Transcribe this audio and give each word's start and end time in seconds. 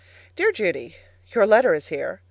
Dear 0.35 0.51
Judy: 0.51 0.95
Your 1.31 1.45
letter 1.45 1.75
is 1.75 1.89
here. 1.89 2.19